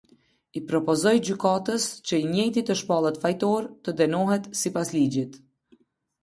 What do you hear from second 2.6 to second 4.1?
të shpallet fajtor, të